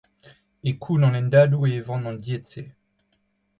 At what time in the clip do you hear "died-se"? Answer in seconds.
2.25-2.61